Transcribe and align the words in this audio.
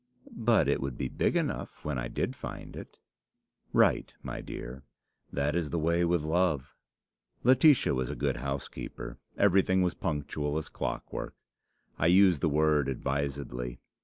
"But 0.35 0.67
it 0.67 0.81
would 0.81 0.97
be 0.97 1.09
big 1.09 1.35
enough 1.37 1.85
when 1.85 1.99
I 1.99 2.07
did 2.07 2.35
find 2.35 2.75
it." 2.75 2.97
"Right, 3.71 4.11
my 4.23 4.41
dear. 4.41 4.81
That 5.31 5.53
is 5.55 5.69
the 5.69 5.77
way 5.77 6.03
with 6.05 6.23
love. 6.23 6.73
Laetitia 7.43 7.93
was 7.93 8.09
a 8.09 8.15
good 8.15 8.37
housekeeper. 8.37 9.19
Everything 9.37 9.83
was 9.83 9.93
punctual 9.93 10.57
as 10.57 10.69
clockwork. 10.69 11.35
I 11.99 12.07
use 12.07 12.39
the 12.39 12.49
word 12.49 12.89
advisedly. 12.89 13.79